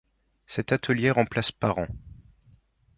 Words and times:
Cet 0.47 0.71
atelier 0.71 1.11
remplace 1.11 1.51
par 1.51 1.77
an. 1.77 1.85